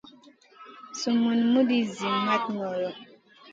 [0.99, 2.89] Sumun muɗi ci mat ŋolo.